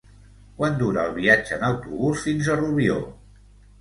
Quant 0.61 0.77
dura 0.79 1.03
el 1.09 1.13
viatge 1.19 1.53
en 1.59 1.67
autobús 1.69 2.25
fins 2.31 2.51
a 2.51 2.57
Rubió? 2.63 2.97